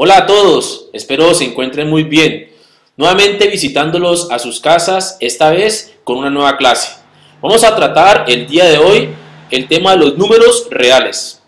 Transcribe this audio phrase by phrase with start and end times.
[0.00, 2.52] Hola a todos, espero se encuentren muy bien.
[2.96, 6.92] Nuevamente visitándolos a sus casas, esta vez con una nueva clase.
[7.42, 9.08] Vamos a tratar el día de hoy
[9.50, 11.42] el tema de los números reales.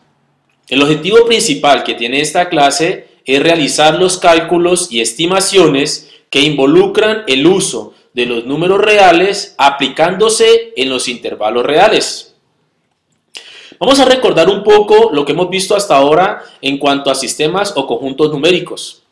[0.68, 7.22] El objetivo principal que tiene esta clase es realizar los cálculos y estimaciones que involucran
[7.28, 12.29] el uso de los números reales aplicándose en los intervalos reales.
[13.80, 17.72] Vamos a recordar un poco lo que hemos visto hasta ahora en cuanto a sistemas
[17.74, 19.04] o conjuntos numéricos.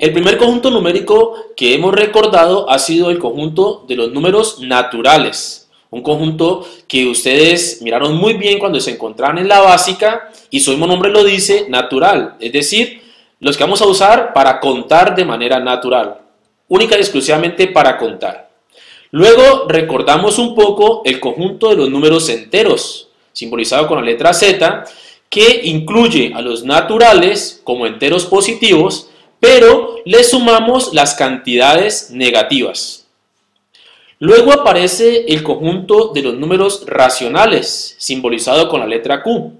[0.00, 5.70] El primer conjunto numérico que hemos recordado ha sido el conjunto de los números naturales.
[5.90, 10.72] Un conjunto que ustedes miraron muy bien cuando se encontraban en la básica y su
[10.72, 12.34] mismo nombre lo dice, natural.
[12.40, 13.00] Es decir,
[13.38, 16.18] los que vamos a usar para contar de manera natural.
[16.66, 18.50] Única y exclusivamente para contar.
[19.12, 24.84] Luego recordamos un poco el conjunto de los números enteros simbolizado con la letra Z,
[25.28, 33.06] que incluye a los naturales como enteros positivos, pero le sumamos las cantidades negativas.
[34.20, 39.52] Luego aparece el conjunto de los números racionales, simbolizado con la letra Q.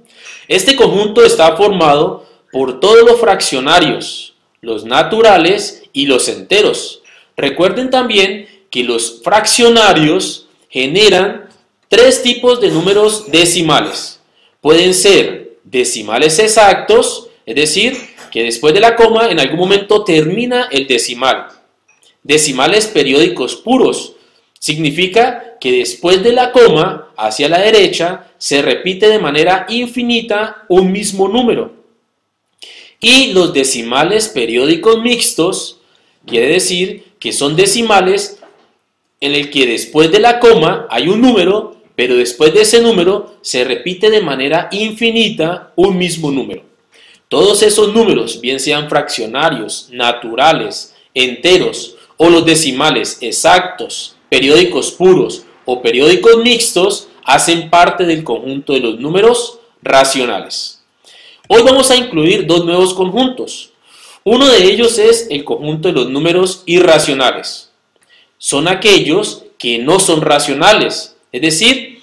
[0.48, 7.02] Este conjunto está formado por todos los fraccionarios, los naturales y los enteros.
[7.36, 11.43] Recuerden también que los fraccionarios generan
[11.94, 14.18] tres tipos de números decimales.
[14.60, 17.96] Pueden ser decimales exactos, es decir,
[18.32, 21.50] que después de la coma en algún momento termina el decimal.
[22.24, 24.16] Decimales periódicos puros.
[24.58, 30.90] Significa que después de la coma, hacia la derecha, se repite de manera infinita un
[30.90, 31.74] mismo número.
[32.98, 35.78] Y los decimales periódicos mixtos,
[36.26, 38.40] quiere decir que son decimales
[39.20, 43.36] en el que después de la coma hay un número pero después de ese número
[43.40, 46.62] se repite de manera infinita un mismo número.
[47.28, 55.82] Todos esos números, bien sean fraccionarios, naturales, enteros o los decimales exactos, periódicos puros o
[55.82, 60.82] periódicos mixtos, hacen parte del conjunto de los números racionales.
[61.48, 63.70] Hoy vamos a incluir dos nuevos conjuntos.
[64.24, 67.70] Uno de ellos es el conjunto de los números irracionales.
[68.38, 71.98] Son aquellos que no son racionales, es decir,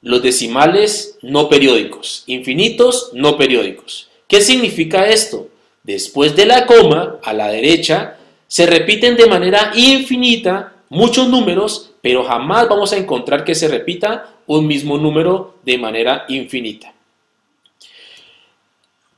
[0.00, 4.08] los decimales no periódicos, infinitos no periódicos.
[4.28, 5.48] ¿Qué significa esto?
[5.82, 8.16] Después de la coma, a la derecha,
[8.46, 14.36] se repiten de manera infinita muchos números, pero jamás vamos a encontrar que se repita
[14.46, 16.94] un mismo número de manera infinita.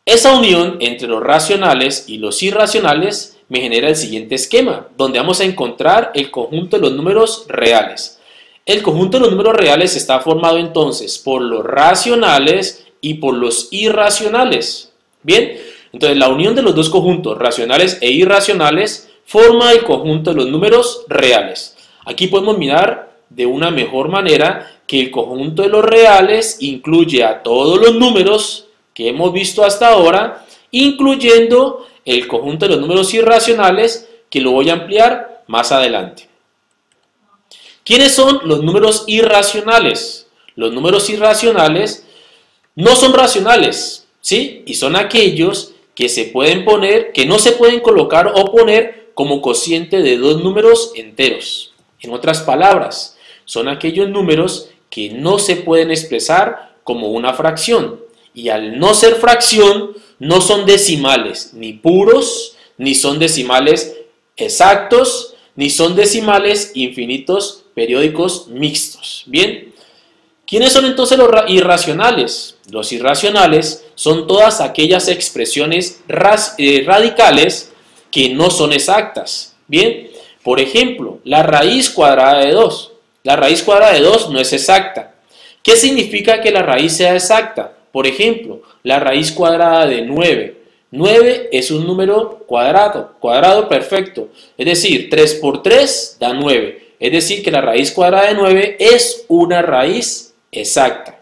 [0.06, 5.42] Esa unión entre los racionales y los irracionales me genera el siguiente esquema, donde vamos
[5.42, 8.18] a encontrar el conjunto de los números reales.
[8.64, 13.66] El conjunto de los números reales está formado entonces por los racionales y por los
[13.72, 14.92] irracionales.
[15.24, 15.58] Bien,
[15.92, 20.48] entonces la unión de los dos conjuntos, racionales e irracionales, forma el conjunto de los
[20.48, 21.76] números reales.
[22.06, 27.42] Aquí podemos mirar de una mejor manera que el conjunto de los reales incluye a
[27.42, 34.08] todos los números que hemos visto hasta ahora, incluyendo el conjunto de los números irracionales,
[34.30, 36.31] que lo voy a ampliar más adelante.
[37.84, 40.26] ¿Quiénes son los números irracionales?
[40.54, 42.06] Los números irracionales
[42.76, 44.62] no son racionales, ¿sí?
[44.66, 49.42] Y son aquellos que se pueden poner, que no se pueden colocar o poner como
[49.42, 51.72] cociente de dos números enteros.
[52.00, 58.00] En otras palabras, son aquellos números que no se pueden expresar como una fracción.
[58.34, 63.96] Y al no ser fracción, no son decimales, ni puros, ni son decimales
[64.36, 69.24] exactos, ni son decimales infinitos periódicos mixtos.
[69.26, 69.72] Bien,
[70.46, 72.56] ¿quiénes son entonces los irracionales?
[72.70, 76.00] Los irracionales son todas aquellas expresiones
[76.58, 77.72] eh, radicales
[78.10, 79.54] que no son exactas.
[79.66, 80.10] Bien,
[80.42, 82.92] por ejemplo, la raíz cuadrada de 2.
[83.24, 85.14] La raíz cuadrada de 2 no es exacta.
[85.62, 87.72] ¿Qué significa que la raíz sea exacta?
[87.92, 90.62] Por ejemplo, la raíz cuadrada de 9.
[90.90, 94.28] 9 es un número cuadrado, cuadrado perfecto.
[94.58, 96.81] Es decir, 3 por 3 da 9.
[97.02, 101.18] Es decir, que la raíz cuadrada de 9 es una raíz exacta.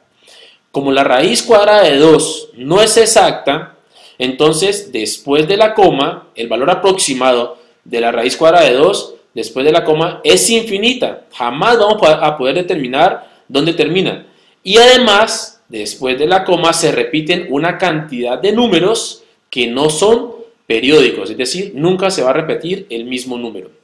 [0.70, 3.76] Como la raíz cuadrada de 2 no es exacta,
[4.18, 9.64] entonces después de la coma, el valor aproximado de la raíz cuadrada de 2 después
[9.64, 11.22] de la coma es infinita.
[11.32, 14.26] Jamás vamos a poder determinar dónde termina.
[14.62, 20.32] Y además, después de la coma se repiten una cantidad de números que no son
[20.66, 23.79] periódicos, es decir, nunca se va a repetir el mismo número.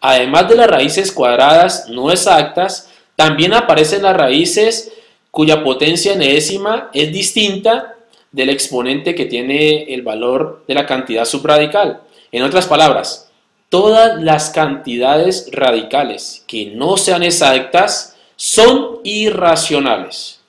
[0.00, 4.92] Además de las raíces cuadradas no exactas, también aparecen las raíces
[5.30, 7.96] cuya potencia enésima es distinta
[8.32, 12.00] del exponente que tiene el valor de la cantidad subradical.
[12.32, 13.30] En otras palabras,
[13.68, 20.40] todas las cantidades radicales que no sean exactas son irracionales.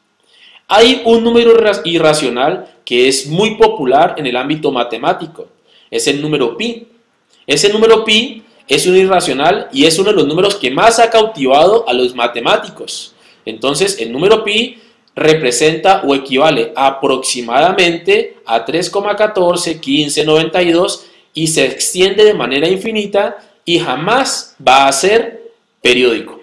[0.67, 1.51] Hay un número
[1.83, 5.47] irracional que es muy popular en el ámbito matemático.
[5.89, 6.87] Es el número pi.
[7.45, 11.09] Ese número pi es un irracional y es uno de los números que más ha
[11.09, 13.13] cautivado a los matemáticos.
[13.43, 14.79] Entonces, el número pi
[15.13, 21.01] representa o equivale aproximadamente a 3,141592
[21.33, 25.51] y se extiende de manera infinita y jamás va a ser
[25.81, 26.39] periódico.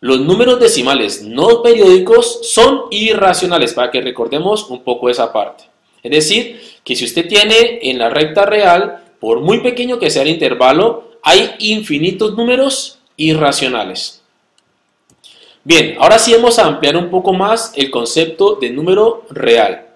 [0.00, 5.64] Los números decimales no periódicos son irracionales, para que recordemos un poco esa parte.
[6.02, 10.22] Es decir, que si usted tiene en la recta real, por muy pequeño que sea
[10.22, 14.22] el intervalo, hay infinitos números irracionales.
[15.62, 19.86] Bien, ahora sí vamos a ampliar un poco más el concepto de número real.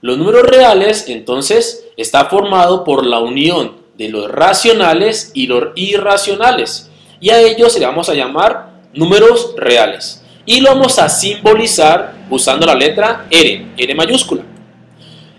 [0.00, 6.90] Los números reales, entonces, está formado por la unión de los racionales y los irracionales
[7.20, 10.22] y a ellos le vamos a llamar números reales.
[10.46, 14.42] Y lo vamos a simbolizar usando la letra R, R mayúscula.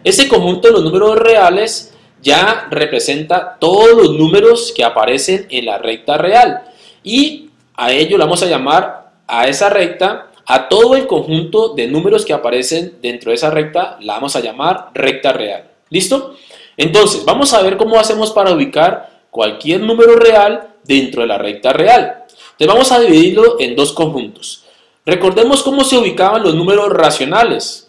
[0.04, 1.94] Ese conjunto de los números reales
[2.26, 6.64] ya representa todos los números que aparecen en la recta real.
[7.04, 11.88] Y a ello le vamos a llamar a esa recta, a todo el conjunto de
[11.88, 15.70] números que aparecen dentro de esa recta, la vamos a llamar recta real.
[15.92, 16.36] ¿Listo?
[16.78, 21.74] Entonces, vamos a ver cómo hacemos para ubicar cualquier número real dentro de la recta
[21.74, 22.24] real.
[22.58, 24.64] Entonces vamos a dividirlo en dos conjuntos.
[25.06, 27.85] Recordemos cómo se ubicaban los números racionales,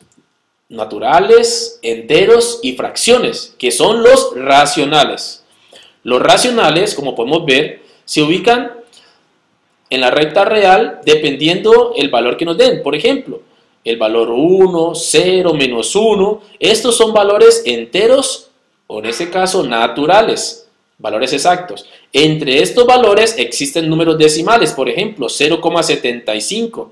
[0.68, 5.44] naturales, enteros y fracciones, que son los racionales.
[6.02, 8.72] Los racionales, como podemos ver, se ubican
[9.90, 12.82] en la recta real dependiendo el valor que nos den.
[12.82, 13.42] Por ejemplo,
[13.84, 16.42] el valor 1, 0, menos 1.
[16.58, 18.50] Estos son valores enteros
[18.88, 20.66] o en este caso naturales
[20.98, 21.86] valores exactos.
[22.12, 26.90] Entre estos valores existen números decimales, por ejemplo, 0,75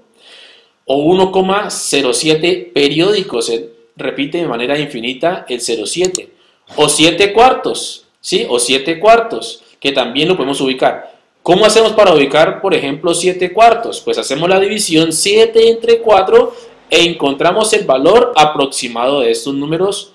[0.87, 6.29] o 1,07 periódicos, se repite de manera infinita el 0,7,
[6.77, 8.47] o 7 cuartos, ¿sí?
[8.49, 11.15] O 7 cuartos, que también lo podemos ubicar.
[11.43, 14.01] ¿Cómo hacemos para ubicar, por ejemplo, 7 cuartos?
[14.01, 16.55] Pues hacemos la división 7 entre 4
[16.91, 20.13] e encontramos el valor aproximado de estos números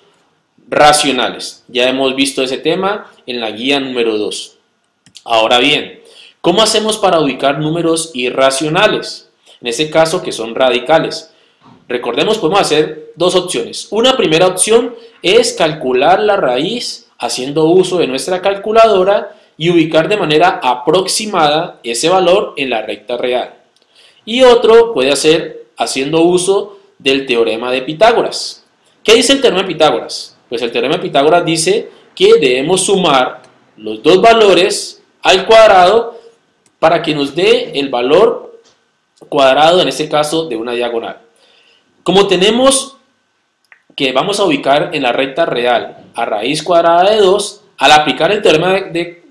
[0.68, 1.64] racionales.
[1.68, 4.56] Ya hemos visto ese tema en la guía número 2.
[5.24, 6.00] Ahora bien,
[6.40, 9.29] ¿cómo hacemos para ubicar números irracionales?
[9.60, 11.32] En ese caso que son radicales.
[11.88, 13.88] Recordemos, podemos hacer dos opciones.
[13.90, 20.16] Una primera opción es calcular la raíz haciendo uso de nuestra calculadora y ubicar de
[20.16, 23.54] manera aproximada ese valor en la recta real.
[24.24, 28.64] Y otro puede hacer haciendo uso del teorema de Pitágoras.
[29.02, 30.36] ¿Qué dice el teorema de Pitágoras?
[30.48, 33.42] Pues el teorema de Pitágoras dice que debemos sumar
[33.76, 36.18] los dos valores al cuadrado
[36.78, 38.49] para que nos dé el valor
[39.28, 41.18] cuadrado, en este caso, de una diagonal.
[42.02, 42.96] Como tenemos
[43.96, 48.32] que vamos a ubicar en la recta real a raíz cuadrada de 2, al aplicar
[48.32, 49.22] el teorema de,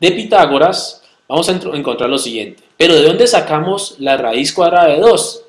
[0.00, 2.62] de Pitágoras, vamos a encontrar lo siguiente.
[2.76, 5.42] Pero ¿de dónde sacamos la raíz cuadrada de 2?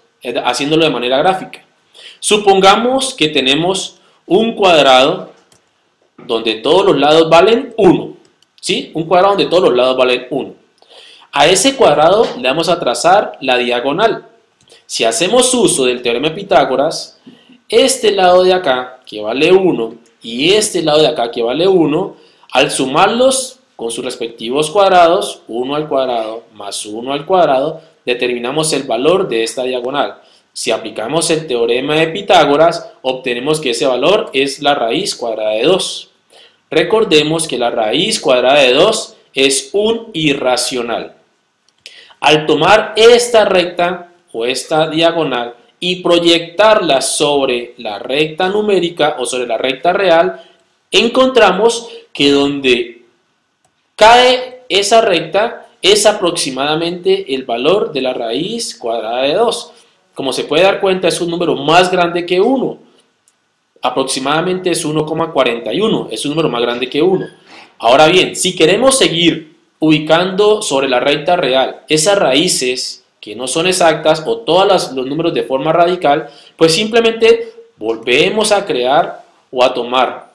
[0.44, 1.64] Haciéndolo de manera gráfica.
[2.20, 5.32] Supongamos que tenemos un cuadrado
[6.18, 8.14] donde todos los lados valen 1.
[8.60, 8.92] ¿Sí?
[8.94, 10.54] Un cuadrado donde todos los lados valen 1.
[11.38, 14.26] A ese cuadrado le vamos a trazar la diagonal.
[14.86, 17.20] Si hacemos uso del teorema de Pitágoras,
[17.68, 22.16] este lado de acá, que vale 1, y este lado de acá, que vale 1,
[22.54, 28.84] al sumarlos con sus respectivos cuadrados, 1 al cuadrado más 1 al cuadrado, determinamos el
[28.84, 30.22] valor de esta diagonal.
[30.54, 35.64] Si aplicamos el teorema de Pitágoras, obtenemos que ese valor es la raíz cuadrada de
[35.64, 36.10] 2.
[36.70, 41.15] Recordemos que la raíz cuadrada de 2 es un irracional.
[42.26, 49.46] Al tomar esta recta o esta diagonal y proyectarla sobre la recta numérica o sobre
[49.46, 50.42] la recta real,
[50.90, 53.04] encontramos que donde
[53.96, 59.72] cae esa recta es aproximadamente el valor de la raíz cuadrada de 2.
[60.16, 62.80] Como se puede dar cuenta, es un número más grande que 1.
[63.84, 67.28] Aproximadamente es 1,41, es un número más grande que 1.
[67.78, 73.68] Ahora bien, si queremos seguir ubicando sobre la recta real esas raíces que no son
[73.68, 79.74] exactas o todos los números de forma radical, pues simplemente volvemos a crear o a
[79.74, 80.32] tomar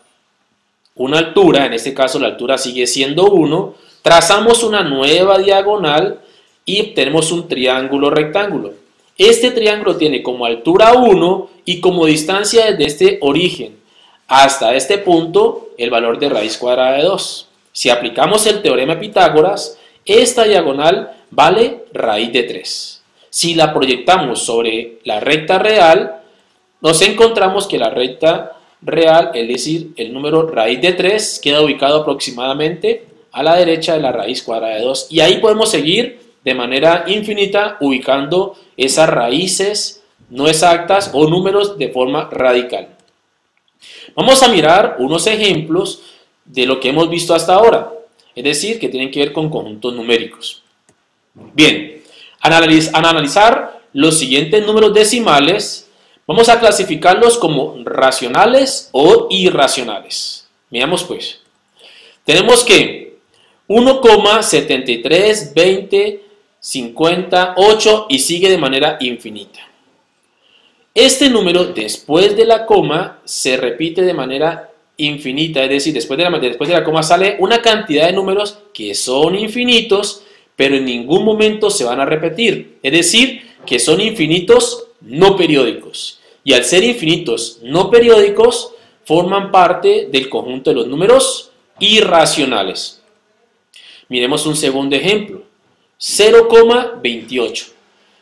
[0.96, 6.20] una altura, en este caso la altura sigue siendo 1, trazamos una nueva diagonal
[6.64, 8.72] y obtenemos un triángulo rectángulo.
[9.16, 13.78] Este triángulo tiene como altura 1 y como distancia desde este origen
[14.26, 17.48] hasta este punto el valor de raíz cuadrada de 2.
[17.72, 23.02] Si aplicamos el teorema de Pitágoras, esta diagonal vale raíz de 3.
[23.30, 26.22] Si la proyectamos sobre la recta real,
[26.80, 32.00] nos encontramos que la recta real, es decir, el número raíz de 3, queda ubicado
[32.00, 35.08] aproximadamente a la derecha de la raíz cuadrada de 2.
[35.10, 41.88] Y ahí podemos seguir de manera infinita ubicando esas raíces no exactas o números de
[41.88, 42.88] forma radical.
[44.14, 46.02] Vamos a mirar unos ejemplos
[46.52, 47.92] de lo que hemos visto hasta ahora,
[48.34, 50.62] es decir, que tienen que ver con conjuntos numéricos.
[51.34, 52.02] Bien,
[52.40, 52.52] al
[52.92, 55.88] analizar los siguientes números decimales,
[56.26, 60.48] vamos a clasificarlos como racionales o irracionales.
[60.70, 61.40] Veamos pues.
[62.24, 63.18] Tenemos que
[63.68, 66.20] 1,7320
[66.60, 69.60] 58 y sigue de manera infinita.
[70.94, 74.70] Este número después de la coma se repite de manera
[75.06, 78.58] infinita, es decir, después de, la, después de la coma sale una cantidad de números
[78.72, 80.22] que son infinitos,
[80.56, 86.20] pero en ningún momento se van a repetir, es decir, que son infinitos no periódicos.
[86.44, 88.72] Y al ser infinitos no periódicos,
[89.04, 93.02] forman parte del conjunto de los números irracionales.
[94.08, 95.42] Miremos un segundo ejemplo.
[95.98, 97.72] 0,28.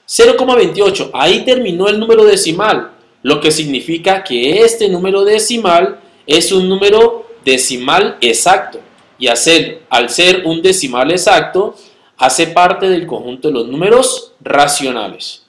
[0.09, 2.93] 0,28, ahí terminó el número decimal,
[3.23, 8.79] lo que significa que este número decimal es un número decimal exacto.
[9.19, 11.75] Y al ser un decimal exacto,
[12.19, 15.43] hace parte del conjunto de los números racionales.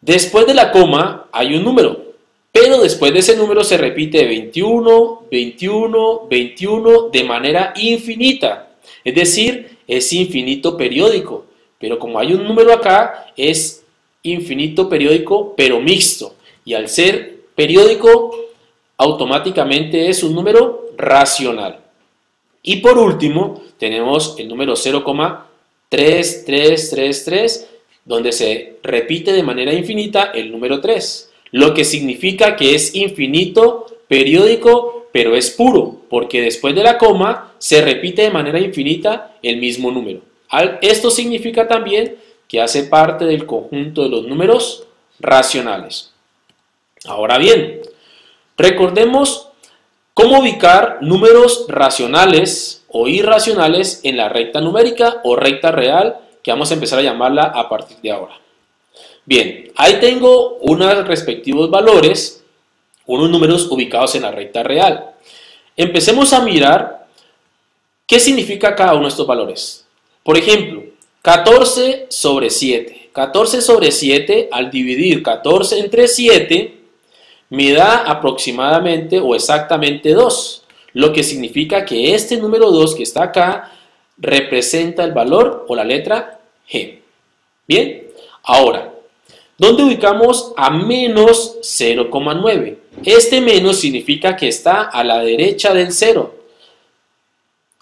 [0.00, 2.14] Después de la coma hay un número,
[2.52, 8.70] pero después de ese número se repite 21, 21, 21 de manera infinita.
[9.04, 11.46] Es decir, es infinito periódico,
[11.78, 13.84] pero como hay un número acá, es
[14.22, 16.34] infinito periódico, pero mixto.
[16.64, 18.47] Y al ser periódico,
[18.98, 21.80] automáticamente es un número racional.
[22.62, 27.66] Y por último, tenemos el número 0,3333,
[28.04, 33.86] donde se repite de manera infinita el número 3, lo que significa que es infinito
[34.06, 39.56] periódico pero es puro, porque después de la coma se repite de manera infinita el
[39.56, 40.20] mismo número.
[40.80, 44.84] Esto significa también que hace parte del conjunto de los números
[45.18, 46.12] racionales.
[47.06, 47.80] Ahora bien,
[48.58, 49.48] recordemos
[50.12, 56.70] cómo ubicar números racionales o irracionales en la recta numérica o recta real, que vamos
[56.70, 58.34] a empezar a llamarla a partir de ahora.
[59.24, 62.38] Bien, ahí tengo unos respectivos valores
[63.08, 65.10] unos números ubicados en la recta real.
[65.76, 67.06] Empecemos a mirar
[68.06, 69.86] qué significa cada uno de estos valores.
[70.22, 70.84] Por ejemplo,
[71.22, 73.10] 14 sobre 7.
[73.12, 76.77] 14 sobre 7, al dividir 14 entre 7,
[77.50, 80.64] me da aproximadamente o exactamente 2,
[80.94, 83.72] lo que significa que este número 2 que está acá
[84.18, 86.40] representa el valor o la letra
[86.70, 86.98] G.
[87.66, 88.08] Bien,
[88.42, 88.92] ahora,
[89.56, 92.76] ¿dónde ubicamos a menos 0,9?
[93.04, 96.34] Este menos significa que está a la derecha del cero.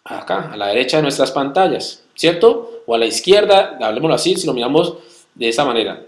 [0.04, 2.82] Acá, a la derecha de nuestras pantallas, ¿cierto?
[2.86, 4.94] O a la izquierda, hablemoslo así, si lo miramos
[5.34, 6.02] de esa manera.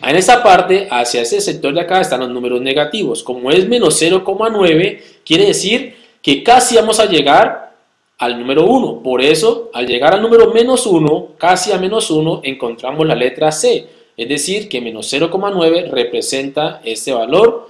[0.00, 3.22] En esa parte, hacia ese sector de acá, están los números negativos.
[3.22, 7.74] Como es menos 0,9, quiere decir que casi vamos a llegar
[8.18, 9.02] al número 1.
[9.02, 13.50] Por eso, al llegar al número menos 1, casi a menos 1, encontramos la letra
[13.50, 13.88] C.
[14.16, 17.68] Es decir, que menos 0,9 representa este valor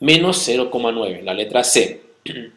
[0.00, 2.02] menos 0,9, la letra C.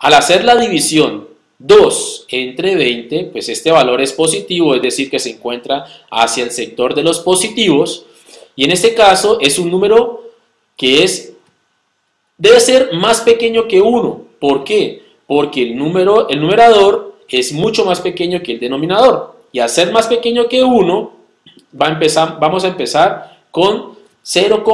[0.00, 1.28] Al hacer la división
[1.58, 6.50] 2 entre 20, pues este valor es positivo, es decir, que se encuentra hacia el
[6.50, 8.06] sector de los positivos.
[8.56, 10.24] Y en este caso es un número
[10.76, 11.34] que es
[12.36, 14.24] debe ser más pequeño que 1.
[14.38, 15.02] ¿Por qué?
[15.26, 19.34] Porque el, número, el numerador es mucho más pequeño que el denominador.
[19.52, 21.12] Y al ser más pequeño que 1,
[21.80, 24.64] va a empezar, vamos a empezar con 0,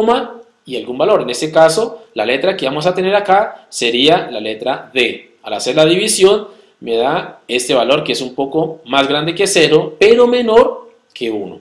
[0.65, 1.23] y algún valor.
[1.23, 5.37] En este caso, la letra que vamos a tener acá sería la letra D.
[5.43, 6.49] Al hacer la división,
[6.81, 11.31] me da este valor que es un poco más grande que 0, pero menor que
[11.31, 11.61] 1.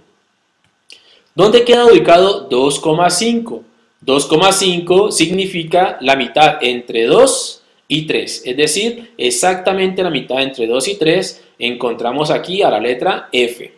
[1.36, 3.62] ¿Dónde queda ubicado 2,5?
[4.06, 10.88] 2,5 significa la mitad entre 2 y 3, es decir, exactamente la mitad entre 2
[10.88, 13.74] y 3 encontramos aquí a la letra F.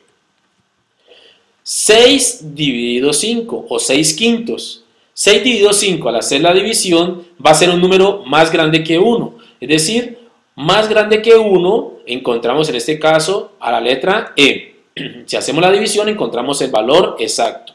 [1.63, 4.81] 6 dividido 5 o 6 quintos
[5.13, 8.97] 6 dividido 5 al hacer la división va a ser un número más grande que
[8.97, 9.37] 1.
[9.59, 10.17] Es decir,
[10.55, 14.75] más grande que 1 encontramos en este caso a la letra E.
[15.25, 17.73] Si hacemos la división encontramos el valor exacto.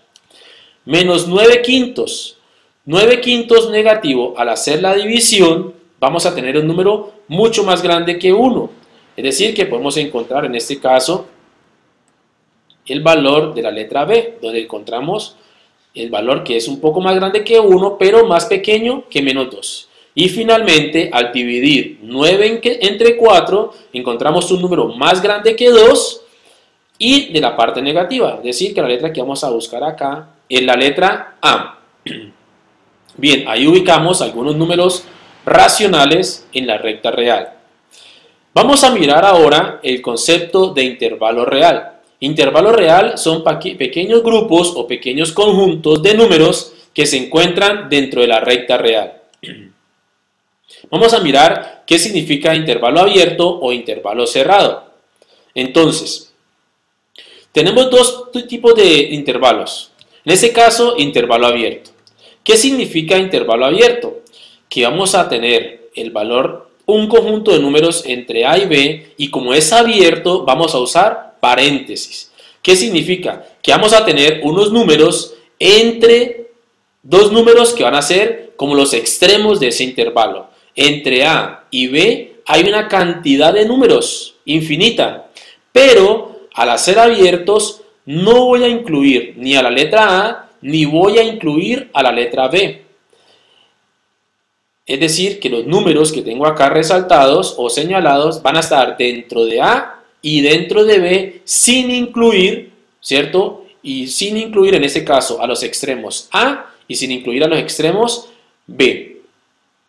[0.85, 2.38] Menos 9 quintos.
[2.85, 8.18] 9 quintos negativo, al hacer la división, vamos a tener un número mucho más grande
[8.18, 8.71] que 1.
[9.16, 11.26] Es decir, que podemos encontrar en este caso
[12.87, 15.37] el valor de la letra B, donde encontramos
[15.95, 19.50] el valor que es un poco más grande que 1, pero más pequeño que menos
[19.50, 19.88] 2.
[20.18, 26.23] Y finalmente, al dividir 9 entre 4, encontramos un número más grande que 2
[26.96, 30.30] y de la parte negativa, es decir, que la letra que vamos a buscar acá
[30.49, 31.80] es la letra A.
[33.18, 35.04] Bien, ahí ubicamos algunos números
[35.44, 37.52] racionales en la recta real.
[38.54, 41.92] Vamos a mirar ahora el concepto de intervalo real.
[42.20, 48.28] Intervalo real son pequeños grupos o pequeños conjuntos de números que se encuentran dentro de
[48.28, 49.16] la recta real.
[50.90, 54.85] Vamos a mirar qué significa intervalo abierto o intervalo cerrado.
[55.54, 56.32] Entonces,
[57.52, 59.90] tenemos dos tipos de intervalos.
[60.25, 61.90] En este caso, intervalo abierto.
[62.44, 64.20] ¿Qué significa intervalo abierto?
[64.68, 69.30] Que vamos a tener el valor, un conjunto de números entre A y B, y
[69.30, 72.30] como es abierto, vamos a usar paréntesis.
[72.62, 73.46] ¿Qué significa?
[73.62, 76.50] Que vamos a tener unos números entre
[77.02, 80.49] dos números que van a ser como los extremos de ese intervalo.
[80.76, 85.30] Entre A y B hay una cantidad de números infinita,
[85.73, 91.18] pero al hacer abiertos no voy a incluir ni a la letra A ni voy
[91.18, 92.83] a incluir a la letra B.
[94.87, 99.45] Es decir, que los números que tengo acá resaltados o señalados van a estar dentro
[99.45, 103.64] de A y dentro de B sin incluir, ¿cierto?
[103.83, 107.59] Y sin incluir en este caso a los extremos A y sin incluir a los
[107.59, 108.28] extremos
[108.66, 109.15] B.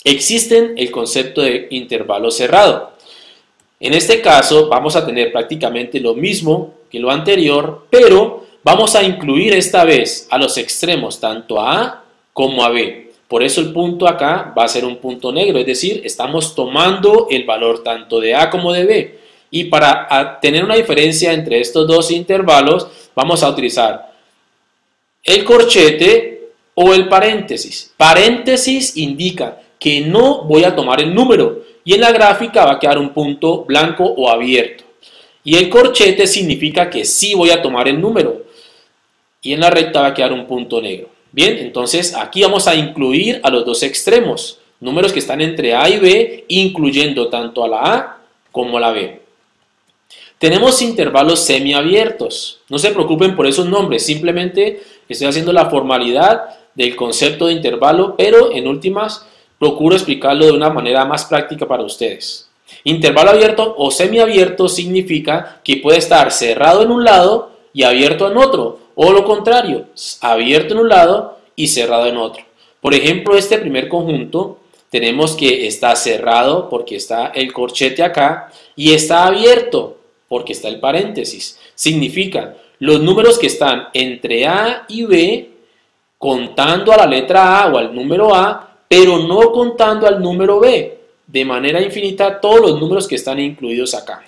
[0.03, 2.93] Existen el concepto de intervalo cerrado.
[3.79, 9.03] En este caso vamos a tener prácticamente lo mismo que lo anterior, pero vamos a
[9.03, 13.11] incluir esta vez a los extremos tanto a A como a B.
[13.27, 17.27] Por eso el punto acá va a ser un punto negro, es decir, estamos tomando
[17.29, 19.19] el valor tanto de A como de B.
[19.51, 24.13] Y para tener una diferencia entre estos dos intervalos, vamos a utilizar
[25.23, 27.93] el corchete o el paréntesis.
[27.97, 32.79] Paréntesis indica que no voy a tomar el número y en la gráfica va a
[32.79, 34.83] quedar un punto blanco o abierto.
[35.43, 38.43] Y el corchete significa que sí voy a tomar el número
[39.41, 41.09] y en la recta va a quedar un punto negro.
[41.31, 45.87] Bien, entonces aquí vamos a incluir a los dos extremos, números que están entre A
[45.89, 48.17] y B, incluyendo tanto a la A
[48.51, 49.21] como a la B.
[50.39, 52.59] Tenemos intervalos semiabiertos.
[52.69, 56.43] No se preocupen por esos nombres, simplemente estoy haciendo la formalidad
[56.75, 59.25] del concepto de intervalo, pero en últimas
[59.60, 62.50] procuro explicarlo de una manera más práctica para ustedes.
[62.84, 68.38] Intervalo abierto o semiabierto significa que puede estar cerrado en un lado y abierto en
[68.38, 69.86] otro, o lo contrario,
[70.22, 72.43] abierto en un lado y cerrado en otro.
[72.82, 78.93] Por ejemplo, este primer conjunto tenemos que está cerrado porque está el corchete acá y
[78.93, 81.60] está abierto porque está el paréntesis.
[81.76, 85.50] Significa los números que están entre A y B
[86.17, 90.97] contando a la letra A o al número A, pero no contando al número B.
[91.26, 94.23] De manera infinita todos los números que están incluidos acá.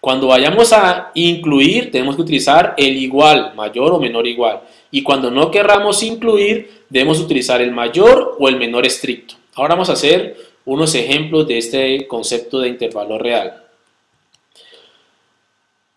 [0.00, 4.60] Cuando vayamos a incluir, tenemos que utilizar el igual, mayor o menor igual.
[4.90, 9.34] Y cuando no querramos incluir, debemos utilizar el mayor o el menor estricto.
[9.54, 13.64] Ahora vamos a hacer unos ejemplos de este concepto de intervalo real.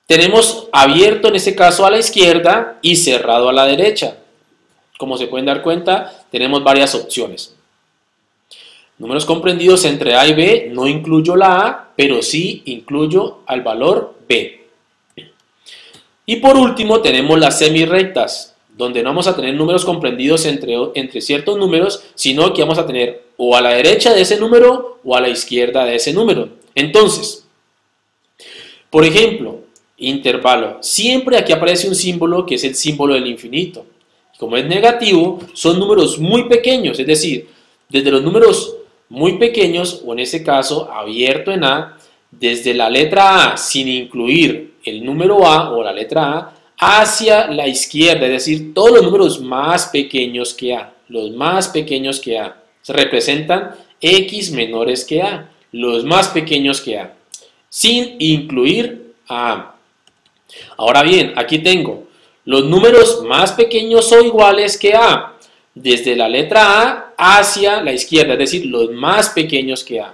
[0.06, 4.18] Tenemos abierto en este caso a la izquierda y cerrado a la derecha.
[4.98, 7.56] Como se pueden dar cuenta, tenemos varias opciones.
[8.98, 14.16] Números comprendidos entre A y B, no incluyo la A, pero sí incluyo al valor
[14.28, 14.62] B.
[16.26, 21.22] Y por último tenemos las semirrectas, donde no vamos a tener números comprendidos entre, entre
[21.22, 25.16] ciertos números, sino que vamos a tener o a la derecha de ese número o
[25.16, 26.50] a la izquierda de ese número.
[26.76, 27.46] Entonces,
[28.90, 29.62] por ejemplo,
[29.98, 30.78] intervalo.
[30.82, 33.86] Siempre aquí aparece un símbolo que es el símbolo del infinito.
[34.44, 37.48] Como es negativo, son números muy pequeños, es decir,
[37.88, 38.76] desde los números
[39.08, 41.98] muy pequeños, o en este caso abierto en A,
[42.30, 47.70] desde la letra A sin incluir el número A o la letra A, hacia la
[47.70, 52.62] izquierda, es decir, todos los números más pequeños que A, los más pequeños que A,
[52.82, 57.14] se representan X menores que A, los más pequeños que A,
[57.70, 59.76] sin incluir a A.
[60.76, 62.12] Ahora bien, aquí tengo
[62.46, 65.34] los números más pequeños o iguales que A,
[65.74, 70.14] desde la letra A hacia la izquierda, es decir, los más pequeños que A.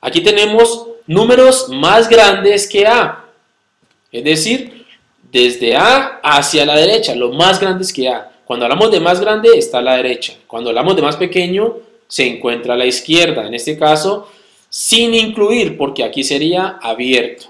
[0.00, 3.24] Aquí tenemos números más grandes que A.
[4.10, 4.84] Es decir,
[5.30, 8.30] desde A hacia la derecha, lo más grande es que A.
[8.44, 10.34] Cuando hablamos de más grande está a la derecha.
[10.46, 11.76] Cuando hablamos de más pequeño
[12.06, 13.46] se encuentra a la izquierda.
[13.46, 14.28] En este caso,
[14.68, 17.46] sin incluir, porque aquí sería abierto.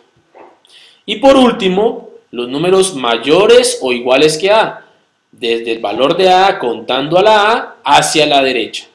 [1.05, 4.87] Y por último, los números mayores o iguales que A.
[5.31, 8.87] Desde el valor de A contando a la A hacia la derecha.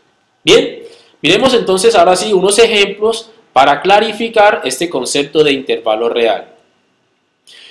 [0.43, 0.83] Bien,
[1.21, 6.53] miremos entonces ahora sí unos ejemplos para clarificar este concepto de intervalo real.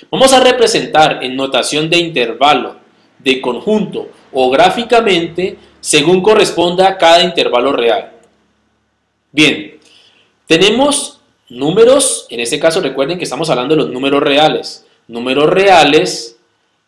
[0.09, 2.77] Vamos a representar en notación de intervalo,
[3.19, 8.13] de conjunto o gráficamente según corresponda a cada intervalo real.
[9.31, 9.79] Bien,
[10.45, 16.37] tenemos números, en este caso recuerden que estamos hablando de los números reales, números reales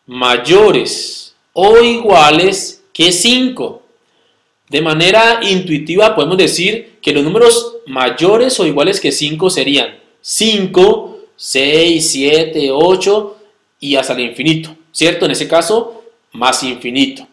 [0.06, 3.82] mayores o iguales que 5.
[4.68, 11.18] De manera intuitiva podemos decir que los números mayores o iguales que 5 serían 5,
[11.36, 13.36] 6, 7, 8
[13.80, 15.24] y hasta el infinito, ¿cierto?
[15.24, 17.26] En ese caso, más infinito.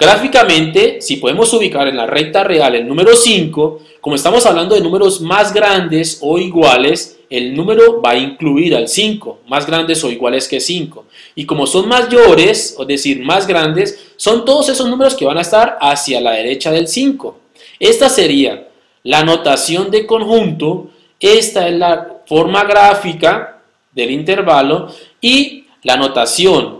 [0.00, 4.80] Gráficamente, si podemos ubicar en la recta real el número 5, como estamos hablando de
[4.80, 10.10] números más grandes o iguales, el número va a incluir al 5, más grandes o
[10.10, 11.04] iguales que 5.
[11.34, 15.42] Y como son mayores, es decir, más grandes, son todos esos números que van a
[15.42, 17.38] estar hacia la derecha del 5.
[17.78, 18.68] Esta sería
[19.02, 23.60] la notación de conjunto, esta es la forma gráfica
[23.92, 24.88] del intervalo
[25.20, 26.79] y la notación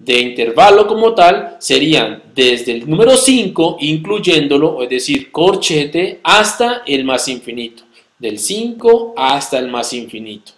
[0.00, 7.04] de intervalo como tal serían desde el número 5, incluyéndolo, es decir, corchete, hasta el
[7.04, 7.82] más infinito.
[8.18, 10.52] Del 5 hasta el más infinito.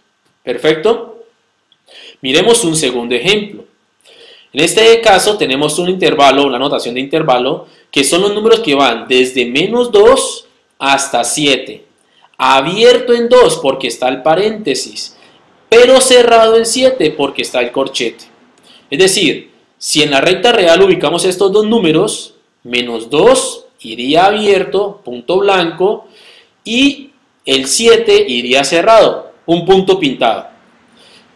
[0.45, 1.25] ¿Perfecto?
[2.21, 3.65] Miremos un segundo ejemplo.
[4.53, 8.77] En este caso tenemos un intervalo, una notación de intervalo, que son los números que
[8.77, 10.47] van desde menos 2
[10.79, 11.85] hasta 7.
[12.39, 15.17] Abierto en 2 porque está el paréntesis,
[15.69, 18.32] pero cerrado en 7 porque está el corchete.
[18.93, 25.01] Es decir, si en la recta real ubicamos estos dos números, menos 2 iría abierto,
[25.03, 26.09] punto blanco,
[26.63, 27.09] y
[27.47, 30.49] el 7 iría cerrado, un punto pintado.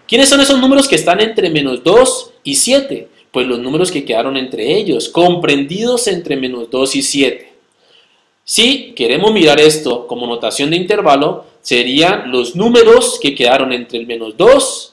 [0.07, 3.09] ¿Quiénes son esos números que están entre menos 2 y 7?
[3.31, 7.53] Pues los números que quedaron entre ellos, comprendidos entre menos 2 y 7.
[8.45, 14.07] Si queremos mirar esto como notación de intervalo, serían los números que quedaron entre el
[14.07, 14.92] menos 2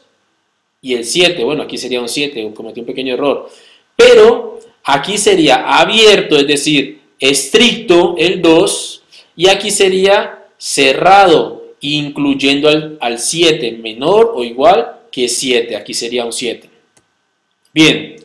[0.84, 3.50] y el 7, bueno, aquí sería un 7, cometí un pequeño error,
[3.96, 9.04] pero aquí sería abierto, es decir, estricto el 2,
[9.38, 12.68] y aquí sería cerrado, incluyendo
[13.00, 16.70] al, 7, menor o igual que 7, aquí sería un 7.
[17.74, 18.18] Bien,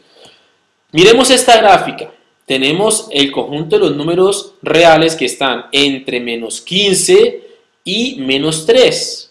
[0.90, 2.12] miremos esta gráfica.
[2.44, 7.40] Tenemos el conjunto de los números reales que están entre menos 15
[7.84, 9.27] y menos 3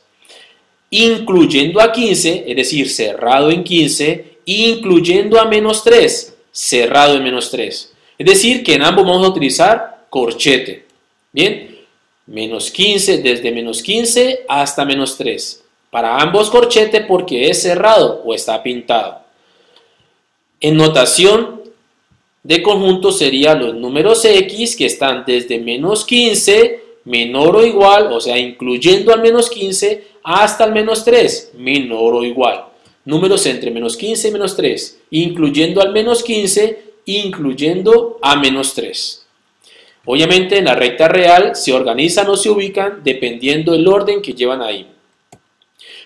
[0.89, 7.51] incluyendo a 15, es decir, cerrado en 15, incluyendo a menos 3, cerrado en menos
[7.51, 7.93] 3.
[8.17, 10.85] Es decir, que en ambos vamos a utilizar corchete.
[11.31, 11.77] Bien,
[12.25, 15.63] menos 15, desde menos 15 hasta menos 3.
[15.89, 19.21] Para ambos corchete porque es cerrado o está pintado.
[20.59, 21.61] En notación
[22.43, 28.19] de conjunto serían los números X que están desde menos 15, menor o igual, o
[28.19, 32.65] sea, incluyendo al menos 15, hasta el menos 3, menor o igual.
[33.05, 39.25] Números entre menos 15 y menos 3, incluyendo al menos 15, incluyendo a menos 3.
[40.03, 44.61] Obviamente en la recta real se organizan o se ubican dependiendo del orden que llevan
[44.61, 44.85] ahí.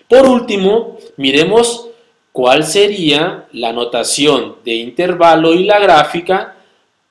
[0.08, 1.88] Por último, miremos
[2.30, 6.58] cuál sería la notación de intervalo y la gráfica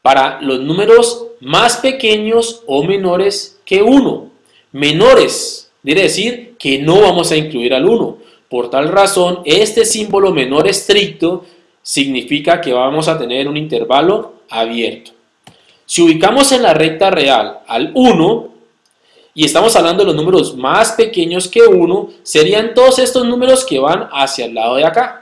[0.02, 4.32] para los números más pequeños o menores que 1.
[4.72, 8.18] Menores Quiere decir que no vamos a incluir al 1.
[8.50, 11.46] Por tal razón, este símbolo menor estricto
[11.82, 15.12] significa que vamos a tener un intervalo abierto.
[15.86, 18.52] Si ubicamos en la recta real al 1,
[19.34, 23.80] y estamos hablando de los números más pequeños que 1, serían todos estos números que
[23.80, 25.21] van hacia el lado de acá.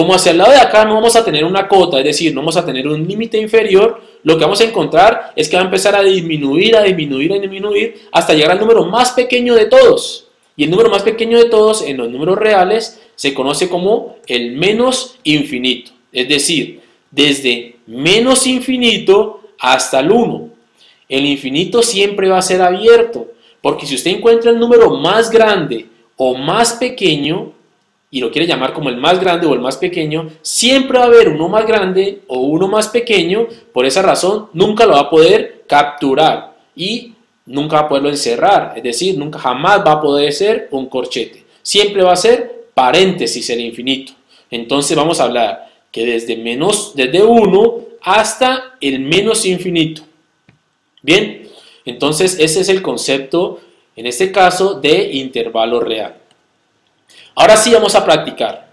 [0.00, 2.40] Como hacia el lado de acá no vamos a tener una cota, es decir, no
[2.40, 5.66] vamos a tener un límite inferior, lo que vamos a encontrar es que va a
[5.66, 10.28] empezar a disminuir, a disminuir, a disminuir, hasta llegar al número más pequeño de todos.
[10.56, 14.52] Y el número más pequeño de todos en los números reales se conoce como el
[14.52, 15.90] menos infinito.
[16.10, 20.48] Es decir, desde menos infinito hasta el 1.
[21.10, 25.88] El infinito siempre va a ser abierto, porque si usted encuentra el número más grande
[26.16, 27.52] o más pequeño,
[28.10, 31.08] y lo quiere llamar como el más grande o el más pequeño, siempre va a
[31.08, 35.10] haber uno más grande o uno más pequeño, por esa razón nunca lo va a
[35.10, 37.12] poder capturar y
[37.46, 41.44] nunca va a poderlo encerrar, es decir, nunca jamás va a poder ser un corchete,
[41.62, 44.12] siempre va a ser paréntesis el infinito.
[44.50, 50.02] Entonces vamos a hablar que desde menos, desde 1 hasta el menos infinito.
[51.02, 51.48] Bien,
[51.84, 53.60] entonces ese es el concepto,
[53.96, 56.19] en este caso, de intervalo real.
[57.40, 58.68] Ahora sí vamos a practicar.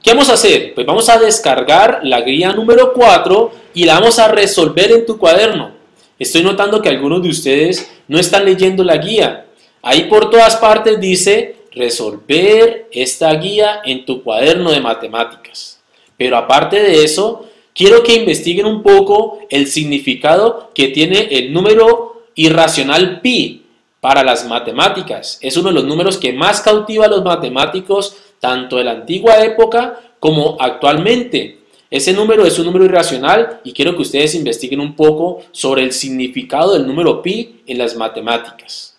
[0.00, 0.72] ¿Qué vamos a hacer?
[0.72, 5.18] Pues vamos a descargar la guía número 4 y la vamos a resolver en tu
[5.18, 5.72] cuaderno.
[6.16, 9.46] Estoy notando que algunos de ustedes no están leyendo la guía.
[9.82, 15.80] Ahí por todas partes dice resolver esta guía en tu cuaderno de matemáticas.
[16.16, 22.22] Pero aparte de eso, quiero que investiguen un poco el significado que tiene el número
[22.36, 23.64] irracional pi
[24.00, 25.38] para las matemáticas.
[25.40, 29.42] Es uno de los números que más cautiva a los matemáticos tanto de la antigua
[29.44, 31.58] época como actualmente.
[31.90, 35.92] Ese número es un número irracional y quiero que ustedes investiguen un poco sobre el
[35.92, 38.96] significado del número pi en las matemáticas.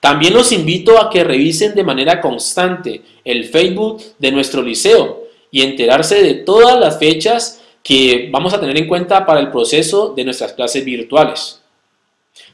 [0.00, 5.62] También los invito a que revisen de manera constante el Facebook de nuestro liceo y
[5.62, 10.24] enterarse de todas las fechas que vamos a tener en cuenta para el proceso de
[10.24, 11.61] nuestras clases virtuales.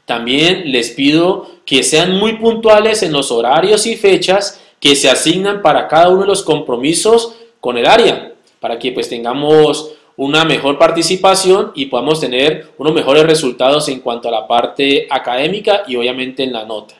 [0.09, 5.61] También les pido que sean muy puntuales en los horarios y fechas que se asignan
[5.61, 10.79] para cada uno de los compromisos con el área, para que pues tengamos una mejor
[10.79, 16.41] participación y podamos tener unos mejores resultados en cuanto a la parte académica y obviamente
[16.41, 16.95] en la nota.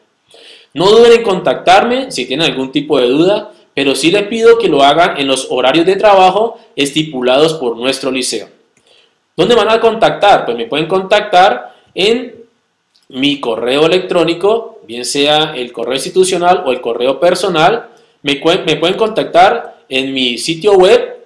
[0.76, 4.68] No duden en contactarme si tienen algún tipo de duda, pero sí les pido que
[4.68, 8.50] lo hagan en los horarios de trabajo estipulados por nuestro liceo.
[9.36, 10.46] ¿Dónde van a contactar?
[10.46, 12.39] Pues me pueden contactar en
[13.10, 17.90] mi correo electrónico, bien sea el correo institucional o el correo personal.
[18.22, 21.18] Me, pueden contactar en mi sitio web,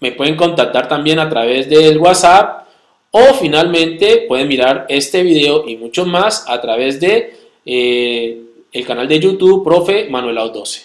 [0.00, 2.66] me pueden contactar también a través del WhatsApp
[3.10, 9.08] o finalmente pueden mirar este video y mucho más a través de eh, el canal
[9.08, 10.82] de YouTube Profe Manuel 12.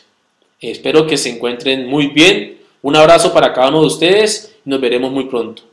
[0.61, 2.59] Espero que se encuentren muy bien.
[2.81, 5.63] Un abrazo para cada uno de ustedes nos veremos muy pronto.